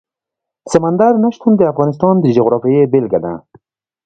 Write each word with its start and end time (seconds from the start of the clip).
سمندر 0.71 1.13
نه 1.23 1.29
شتون 1.35 1.53
د 1.57 1.61
افغانستان 1.71 2.15
د 2.19 2.25
جغرافیې 2.37 2.83
بېلګه 2.91 3.19
ده. 3.25 3.33